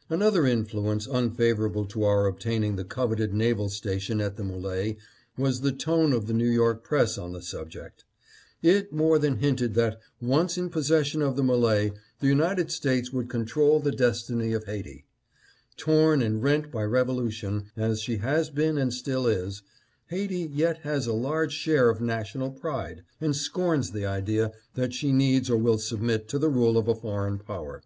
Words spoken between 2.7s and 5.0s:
the coveted naval station at the M61e